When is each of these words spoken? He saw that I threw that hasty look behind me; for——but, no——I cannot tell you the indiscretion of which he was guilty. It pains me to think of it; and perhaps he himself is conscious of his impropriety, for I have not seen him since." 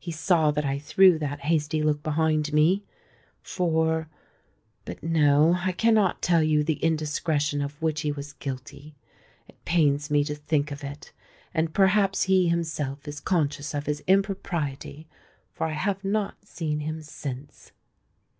He 0.00 0.10
saw 0.10 0.50
that 0.50 0.64
I 0.64 0.80
threw 0.80 1.16
that 1.20 1.42
hasty 1.42 1.80
look 1.80 2.02
behind 2.02 2.52
me; 2.52 2.82
for——but, 3.40 5.00
no——I 5.00 5.70
cannot 5.70 6.20
tell 6.20 6.42
you 6.42 6.64
the 6.64 6.82
indiscretion 6.82 7.62
of 7.62 7.80
which 7.80 8.00
he 8.00 8.10
was 8.10 8.32
guilty. 8.32 8.96
It 9.46 9.64
pains 9.64 10.10
me 10.10 10.24
to 10.24 10.34
think 10.34 10.72
of 10.72 10.82
it; 10.82 11.12
and 11.54 11.72
perhaps 11.72 12.24
he 12.24 12.48
himself 12.48 13.06
is 13.06 13.20
conscious 13.20 13.72
of 13.72 13.86
his 13.86 14.02
impropriety, 14.08 15.06
for 15.52 15.68
I 15.68 15.72
have 15.74 16.02
not 16.02 16.44
seen 16.48 16.80
him 16.80 17.00
since." 17.00 17.70